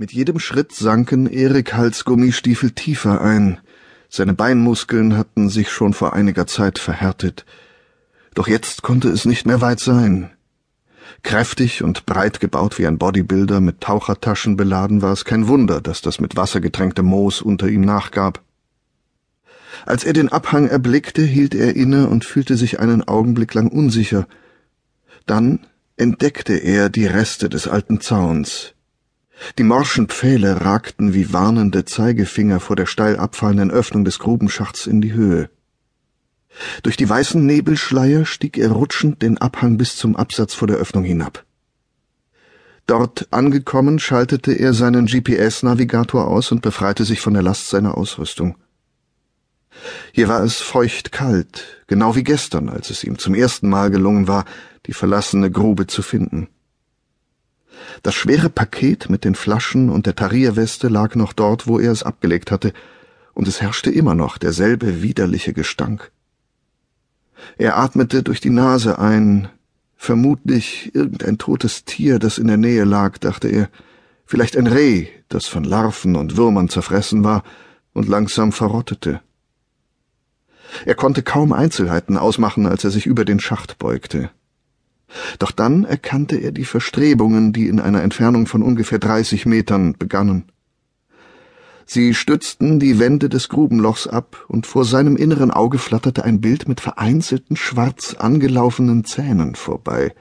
Mit 0.00 0.12
jedem 0.12 0.38
Schritt 0.38 0.72
sanken 0.72 1.26
Erik 1.26 1.74
Hals 1.74 2.06
Gummistiefel 2.06 2.70
tiefer 2.70 3.20
ein. 3.20 3.58
Seine 4.08 4.32
Beinmuskeln 4.32 5.14
hatten 5.14 5.50
sich 5.50 5.70
schon 5.70 5.92
vor 5.92 6.14
einiger 6.14 6.46
Zeit 6.46 6.78
verhärtet. 6.78 7.44
Doch 8.34 8.48
jetzt 8.48 8.80
konnte 8.80 9.10
es 9.10 9.26
nicht 9.26 9.44
mehr 9.44 9.60
weit 9.60 9.78
sein. 9.78 10.30
Kräftig 11.22 11.82
und 11.82 12.06
breit 12.06 12.40
gebaut 12.40 12.78
wie 12.78 12.86
ein 12.86 12.96
Bodybuilder, 12.96 13.60
mit 13.60 13.82
Tauchertaschen 13.82 14.56
beladen, 14.56 15.02
war 15.02 15.12
es 15.12 15.26
kein 15.26 15.48
Wunder, 15.48 15.82
dass 15.82 16.00
das 16.00 16.18
mit 16.18 16.34
Wasser 16.34 16.62
getränkte 16.62 17.02
Moos 17.02 17.42
unter 17.42 17.68
ihm 17.68 17.82
nachgab. 17.82 18.40
Als 19.84 20.04
er 20.04 20.14
den 20.14 20.30
Abhang 20.30 20.66
erblickte, 20.66 21.20
hielt 21.20 21.54
er 21.54 21.76
inne 21.76 22.08
und 22.08 22.24
fühlte 22.24 22.56
sich 22.56 22.80
einen 22.80 23.06
Augenblick 23.06 23.52
lang 23.52 23.68
unsicher. 23.68 24.26
Dann 25.26 25.66
entdeckte 25.98 26.54
er 26.54 26.88
die 26.88 27.04
Reste 27.04 27.50
des 27.50 27.68
alten 27.68 28.00
Zauns. 28.00 28.72
Die 29.58 29.62
morschen 29.62 30.08
Pfähle 30.08 30.64
ragten 30.64 31.14
wie 31.14 31.32
warnende 31.32 31.84
Zeigefinger 31.84 32.60
vor 32.60 32.76
der 32.76 32.86
steil 32.86 33.16
abfallenden 33.16 33.70
Öffnung 33.70 34.04
des 34.04 34.18
Grubenschachts 34.18 34.86
in 34.86 35.00
die 35.00 35.12
Höhe. 35.12 35.50
Durch 36.82 36.96
die 36.96 37.08
weißen 37.08 37.44
Nebelschleier 37.44 38.24
stieg 38.26 38.58
er 38.58 38.72
rutschend 38.72 39.22
den 39.22 39.38
Abhang 39.38 39.78
bis 39.78 39.96
zum 39.96 40.16
Absatz 40.16 40.54
vor 40.54 40.68
der 40.68 40.76
Öffnung 40.76 41.04
hinab. 41.04 41.44
Dort 42.86 43.28
angekommen, 43.30 43.98
schaltete 43.98 44.52
er 44.52 44.74
seinen 44.74 45.06
GPS-Navigator 45.06 46.26
aus 46.26 46.50
und 46.50 46.60
befreite 46.60 47.04
sich 47.04 47.20
von 47.20 47.34
der 47.34 47.42
Last 47.42 47.68
seiner 47.68 47.96
Ausrüstung. 47.96 48.56
Hier 50.12 50.28
war 50.28 50.42
es 50.42 50.56
feucht 50.56 51.12
kalt, 51.12 51.84
genau 51.86 52.16
wie 52.16 52.24
gestern, 52.24 52.68
als 52.68 52.90
es 52.90 53.04
ihm 53.04 53.18
zum 53.18 53.34
ersten 53.34 53.68
Mal 53.68 53.90
gelungen 53.90 54.26
war, 54.26 54.44
die 54.86 54.92
verlassene 54.92 55.50
Grube 55.50 55.86
zu 55.86 56.02
finden. 56.02 56.48
Das 58.02 58.14
schwere 58.14 58.50
Paket 58.50 59.10
mit 59.10 59.24
den 59.24 59.34
Flaschen 59.34 59.90
und 59.90 60.06
der 60.06 60.16
Tarierweste 60.16 60.88
lag 60.88 61.14
noch 61.14 61.32
dort, 61.32 61.66
wo 61.66 61.78
er 61.78 61.92
es 61.92 62.02
abgelegt 62.02 62.50
hatte, 62.50 62.72
und 63.34 63.48
es 63.48 63.60
herrschte 63.60 63.90
immer 63.90 64.14
noch 64.14 64.38
derselbe 64.38 65.02
widerliche 65.02 65.52
Gestank. 65.52 66.10
Er 67.56 67.78
atmete 67.78 68.22
durch 68.22 68.40
die 68.40 68.50
Nase 68.50 68.98
ein, 68.98 69.48
vermutlich 69.96 70.94
irgendein 70.94 71.38
totes 71.38 71.84
Tier, 71.84 72.18
das 72.18 72.38
in 72.38 72.48
der 72.48 72.56
Nähe 72.56 72.84
lag, 72.84 73.18
dachte 73.18 73.48
er, 73.48 73.68
vielleicht 74.26 74.56
ein 74.56 74.66
Reh, 74.66 75.08
das 75.28 75.46
von 75.46 75.64
Larven 75.64 76.16
und 76.16 76.36
Würmern 76.36 76.68
zerfressen 76.68 77.24
war 77.24 77.42
und 77.92 78.08
langsam 78.08 78.52
verrottete. 78.52 79.20
Er 80.84 80.94
konnte 80.94 81.22
kaum 81.22 81.52
Einzelheiten 81.52 82.16
ausmachen, 82.16 82.66
als 82.66 82.84
er 82.84 82.90
sich 82.90 83.06
über 83.06 83.24
den 83.24 83.40
Schacht 83.40 83.78
beugte. 83.78 84.30
Doch 85.38 85.50
dann 85.50 85.84
erkannte 85.84 86.36
er 86.36 86.52
die 86.52 86.64
Verstrebungen, 86.64 87.52
die 87.52 87.68
in 87.68 87.80
einer 87.80 88.02
Entfernung 88.02 88.46
von 88.46 88.62
ungefähr 88.62 88.98
dreißig 88.98 89.46
Metern 89.46 89.94
begannen. 89.98 90.44
Sie 91.84 92.14
stützten 92.14 92.78
die 92.78 93.00
Wände 93.00 93.28
des 93.28 93.48
Grubenlochs 93.48 94.06
ab, 94.06 94.44
und 94.46 94.66
vor 94.66 94.84
seinem 94.84 95.16
inneren 95.16 95.50
Auge 95.50 95.78
flatterte 95.78 96.24
ein 96.24 96.40
Bild 96.40 96.68
mit 96.68 96.80
vereinzelten 96.80 97.56
schwarz 97.56 98.14
angelaufenen 98.14 99.04
Zähnen 99.04 99.56
vorbei. 99.56 100.14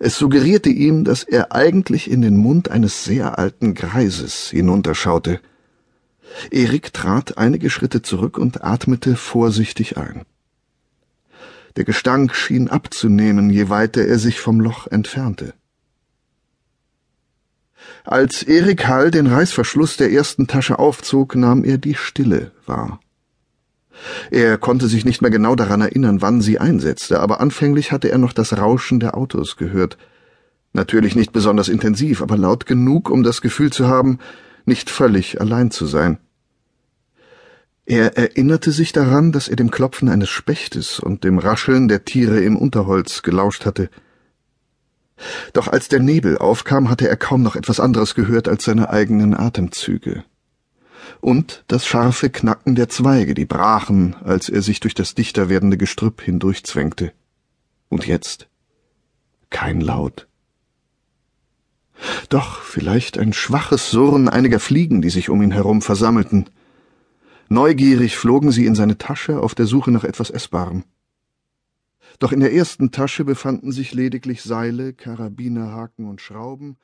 Es 0.00 0.18
suggerierte 0.18 0.70
ihm, 0.70 1.04
dass 1.04 1.22
er 1.22 1.52
eigentlich 1.52 2.10
in 2.10 2.22
den 2.22 2.36
Mund 2.36 2.70
eines 2.70 3.04
sehr 3.04 3.38
alten 3.38 3.74
Greises 3.74 4.50
hinunterschaute. 4.50 5.40
Erik 6.50 6.92
trat 6.92 7.38
einige 7.38 7.70
Schritte 7.70 8.02
zurück 8.02 8.38
und 8.38 8.64
atmete 8.64 9.14
vorsichtig 9.14 9.98
ein. 9.98 10.22
Der 11.76 11.84
Gestank 11.84 12.34
schien 12.34 12.68
abzunehmen, 12.68 13.50
je 13.50 13.68
weiter 13.68 14.04
er 14.04 14.18
sich 14.18 14.40
vom 14.40 14.60
Loch 14.60 14.86
entfernte. 14.86 15.54
Als 18.04 18.42
Erik 18.42 18.86
Hall 18.86 19.10
den 19.10 19.26
Reißverschluss 19.26 19.96
der 19.96 20.10
ersten 20.10 20.46
Tasche 20.46 20.78
aufzog, 20.78 21.34
nahm 21.34 21.64
er 21.64 21.78
die 21.78 21.94
Stille 21.94 22.52
wahr. 22.66 23.00
Er 24.30 24.56
konnte 24.58 24.88
sich 24.88 25.04
nicht 25.04 25.20
mehr 25.20 25.30
genau 25.30 25.54
daran 25.54 25.80
erinnern, 25.80 26.22
wann 26.22 26.40
sie 26.40 26.58
einsetzte, 26.58 27.20
aber 27.20 27.40
anfänglich 27.40 27.92
hatte 27.92 28.10
er 28.10 28.18
noch 28.18 28.32
das 28.32 28.56
Rauschen 28.56 29.00
der 29.00 29.16
Autos 29.16 29.56
gehört. 29.56 29.98
Natürlich 30.72 31.16
nicht 31.16 31.32
besonders 31.32 31.68
intensiv, 31.68 32.22
aber 32.22 32.36
laut 32.36 32.66
genug, 32.66 33.10
um 33.10 33.22
das 33.22 33.40
Gefühl 33.40 33.70
zu 33.70 33.88
haben, 33.88 34.18
nicht 34.64 34.88
völlig 34.88 35.40
allein 35.40 35.70
zu 35.70 35.86
sein. 35.86 36.18
Er 37.90 38.16
erinnerte 38.16 38.70
sich 38.70 38.92
daran, 38.92 39.32
dass 39.32 39.48
er 39.48 39.56
dem 39.56 39.72
Klopfen 39.72 40.08
eines 40.08 40.28
Spechtes 40.28 41.00
und 41.00 41.24
dem 41.24 41.38
Rascheln 41.38 41.88
der 41.88 42.04
Tiere 42.04 42.38
im 42.38 42.56
Unterholz 42.56 43.22
gelauscht 43.22 43.66
hatte. 43.66 43.90
Doch 45.54 45.66
als 45.66 45.88
der 45.88 45.98
Nebel 45.98 46.38
aufkam, 46.38 46.88
hatte 46.88 47.08
er 47.08 47.16
kaum 47.16 47.42
noch 47.42 47.56
etwas 47.56 47.80
anderes 47.80 48.14
gehört 48.14 48.46
als 48.46 48.62
seine 48.62 48.90
eigenen 48.90 49.34
Atemzüge. 49.34 50.22
Und 51.20 51.64
das 51.66 51.84
scharfe 51.84 52.30
Knacken 52.30 52.76
der 52.76 52.88
Zweige, 52.88 53.34
die 53.34 53.44
brachen, 53.44 54.14
als 54.22 54.48
er 54.48 54.62
sich 54.62 54.78
durch 54.78 54.94
das 54.94 55.16
dichter 55.16 55.48
werdende 55.48 55.76
Gestrüpp 55.76 56.22
hindurchzwängte. 56.22 57.12
Und 57.88 58.06
jetzt? 58.06 58.46
Kein 59.50 59.80
Laut. 59.80 60.28
Doch 62.28 62.62
vielleicht 62.62 63.18
ein 63.18 63.32
schwaches 63.32 63.90
Surren 63.90 64.28
einiger 64.28 64.60
Fliegen, 64.60 65.02
die 65.02 65.10
sich 65.10 65.28
um 65.28 65.42
ihn 65.42 65.50
herum 65.50 65.82
versammelten. 65.82 66.48
Neugierig 67.52 68.16
flogen 68.16 68.52
sie 68.52 68.64
in 68.64 68.76
seine 68.76 68.96
Tasche 68.96 69.40
auf 69.40 69.56
der 69.56 69.66
Suche 69.66 69.90
nach 69.90 70.04
etwas 70.04 70.30
Essbarem. 70.30 70.84
Doch 72.20 72.30
in 72.30 72.38
der 72.38 72.52
ersten 72.52 72.92
Tasche 72.92 73.24
befanden 73.24 73.72
sich 73.72 73.92
lediglich 73.92 74.42
Seile, 74.42 74.92
Karabinerhaken 74.92 76.08
und 76.08 76.20
Schrauben, 76.20 76.76